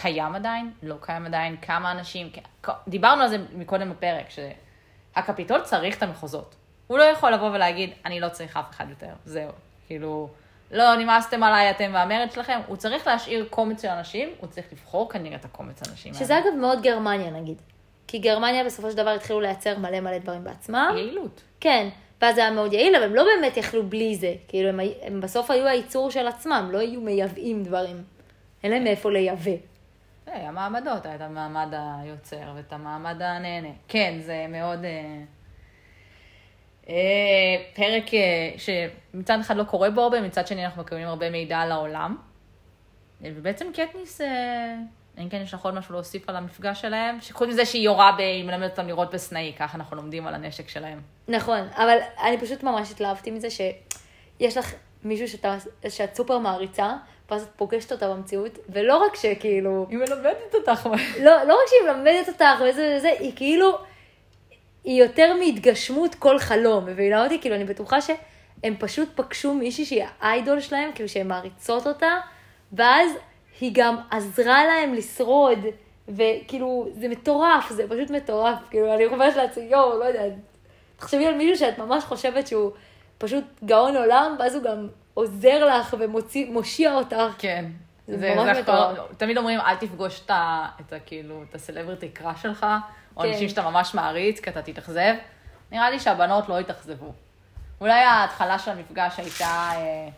[0.00, 2.30] קיים עדיין, לא קיים עדיין, כמה אנשים,
[2.88, 6.54] דיברנו על זה מקודם בפרק, שהקפיטול צריך את המחוזות.
[6.86, 9.50] הוא לא יכול לבוא ולהגיד, אני לא צריך אף אחד יותר, זהו.
[9.86, 10.28] כאילו,
[10.70, 15.10] לא נמאסתם עליי אתם והמרד שלכם, הוא צריך להשאיר קומץ של אנשים, הוא צריך לבחור
[15.10, 16.24] כנראה את הקומץ האנשים האלה.
[16.24, 17.62] שזה אגב מאוד גרמניה נגיד.
[18.06, 20.94] כי גרמניה בסופו של דבר התחילו לייצר מלא מלא דברים בעצמם.
[20.96, 21.42] יעילות.
[21.60, 21.88] כן,
[22.20, 24.34] ואז זה היה מאוד יעיל, אבל הם לא באמת יכלו בלי זה.
[24.48, 28.04] כאילו, הם, הם בסוף היו הייצור של עצמם, לא היו מייבאים דברים.
[28.62, 29.50] אין להם מאיפה לייבא.
[30.32, 33.68] היה מעמדות, היה את המעמד היוצר ואת המעמד הנהנה.
[33.88, 34.84] כן, זה מאוד...
[34.84, 35.22] אה,
[36.88, 36.94] אה,
[37.74, 38.04] פרק
[38.56, 42.16] שמצד אחד לא קורה בו הרבה, מצד שני אנחנו מקבלים הרבה מידע על העולם.
[43.20, 44.20] ובעצם קטניס,
[45.18, 48.20] אם כן יש לך עוד משהו להוסיף על המפגש שלהם, שחוץ מזה שהיא יורה, ב-
[48.20, 51.00] היא מלמדת אותם לירות בסנאי, ככה אנחנו לומדים על הנשק שלהם.
[51.28, 55.38] נכון, אבל אני פשוט ממש התלהבתי מזה שיש לך מישהו
[55.88, 56.96] שאת סופר מעריצה,
[57.30, 60.88] ואז את פוגשת אותה במציאות, ולא רק שכאילו, היא מלמדת אותך.
[61.20, 63.78] לא, לא רק שהיא מלמדת אותך וזה וזה, היא כאילו,
[64.84, 67.40] היא יותר מהתגשמות כל חלום, מבינה אותי?
[67.40, 72.16] כאילו, אני בטוחה שהם פשוט פגשו מישהי שהיא האיידול שלהם, כאילו שהן מעריצות אותה,
[72.72, 73.10] ואז
[73.60, 75.58] היא גם עזרה להם לשרוד,
[76.08, 80.32] וכאילו, זה מטורף, זה פשוט מטורף, כאילו, אני אומרת לעצמי, יואו, לא יודעת,
[80.96, 82.70] תחשבי על מישהו שאת ממש חושבת שהוא
[83.18, 84.88] פשוט גאון עולם, ואז הוא גם
[85.18, 87.16] עוזר לך ומושיע אותך.
[87.38, 87.64] כן.
[88.08, 88.98] זה זה, ממש מטורף.
[89.16, 90.66] תמיד אומרים, אל תפגוש את ה...
[90.80, 92.66] את ה כאילו, את הסלבריטי קראש שלך,
[93.16, 93.28] או כן.
[93.28, 95.14] אנשים שאתה ממש מעריץ, כי אתה תתאכזב.
[95.72, 97.12] נראה לי שהבנות לא יתאכזבו.
[97.80, 100.08] אולי ההתחלה של המפגש הייתה אה,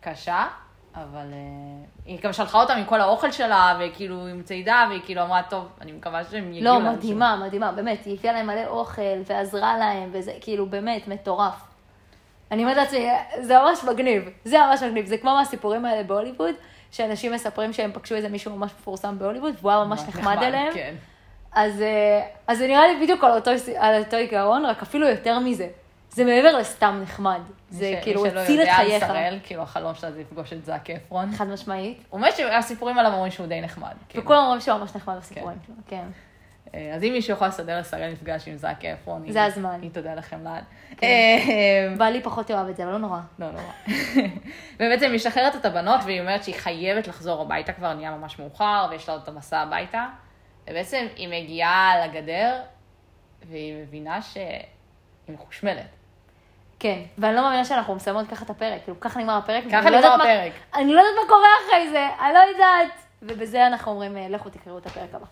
[0.00, 0.46] קשה,
[0.94, 5.22] אבל אה, היא גם שלחה אותם עם כל האוכל שלה, וכאילו עם צידה, והיא כאילו
[5.22, 8.66] אמרה, טוב, אני מקווה שהם יגיעו לא, לאנשהו." מדהימה, מדהימה, באמת, היא הביאה להם מלא
[8.66, 11.67] אוכל ועזרה להם, וזה כאילו באמת מטורף.
[12.50, 13.08] אני אומרת לעצמי,
[13.40, 16.54] זה ממש מגניב, זה ממש מגניב, זה כמו מהסיפורים האלה בהוליווד,
[16.90, 20.94] שאנשים מספרים שהם פגשו איזה מישהו ממש מפורסם בהוליווד, והוא היה ממש נחמד אליהם, כן.
[21.52, 25.38] אז, אה, אז זה נראה לי בדיוק על אותו, על אותו עיקרון, רק אפילו יותר
[25.38, 25.68] מזה.
[26.10, 29.04] זה מעבר לסתם נחמד, זה מי ש- כאילו מי שלא הציל את יודע על חייך.
[29.06, 31.32] שראל, כאילו החלום שלה זה לפגוש את זאק אפרון.
[31.32, 31.98] חד משמעית.
[32.10, 33.94] הוא אומר שהסיפורים עליו אומרים שהוא די נחמד.
[34.08, 34.24] כאילו.
[34.24, 36.04] וכולם אומרים שהוא ממש נחמד בסיפורים שלו, כן.
[36.74, 39.78] אה, אז אם מישהו יכול לסדר לשראל מפגש עם זאק אפרון, זה הזמן.
[39.82, 40.64] היא תודה לכם לעד.
[40.96, 41.06] כן.
[41.06, 43.20] אה, בעלי פחות יאהב את זה, אבל לא נורא.
[43.38, 43.60] לא, לא.
[44.76, 48.86] ובעצם היא משחררת את הבנות, והיא אומרת שהיא חייבת לחזור הביתה, כבר נהיה ממש מאוחר,
[48.90, 50.06] ויש לה עוד את המסע הביתה.
[50.70, 52.60] ובעצם היא מגיעה לגדר,
[53.48, 54.44] והיא מבינה שהיא
[55.28, 55.86] מחושמלת.
[56.78, 59.64] כן, ואני לא מאמינה שאנחנו מסיימות ככה את הפרק, כאילו ככה נגמר הפרק.
[59.72, 60.52] ככה לא נגמר הפרק.
[60.74, 62.92] אני לא יודעת מה קורה אחרי זה, אני לא יודעת.
[63.22, 65.26] ובזה אנחנו אומרים, אה, לכו תקראו את הפרק הבא.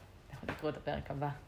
[0.49, 1.46] נקראו את הפרק הבא.